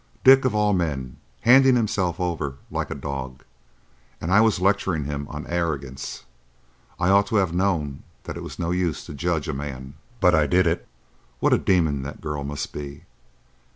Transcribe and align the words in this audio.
"Dick, 0.23 0.45
of 0.45 0.55
all 0.55 0.73
men, 0.73 1.17
handing 1.41 1.75
himself 1.75 2.19
over 2.19 2.55
like 2.71 2.89
a 2.89 2.95
dog! 2.95 3.43
And 4.19 4.31
I 4.33 4.41
was 4.41 4.59
lecturing 4.59 5.03
him 5.03 5.27
on 5.29 5.45
arrogance! 5.45 6.23
I 6.99 7.09
ought 7.09 7.27
to 7.27 7.35
have 7.35 7.53
known 7.53 8.01
that 8.23 8.35
it 8.35 8.41
was 8.41 8.57
no 8.57 8.71
use 8.71 9.05
to 9.05 9.13
judge 9.13 9.47
a 9.47 9.53
man. 9.53 9.93
But 10.19 10.33
I 10.33 10.47
did 10.47 10.65
it. 10.65 10.87
What 11.39 11.53
a 11.53 11.59
demon 11.59 12.01
that 12.01 12.19
girl 12.19 12.43
must 12.43 12.73
be! 12.73 13.03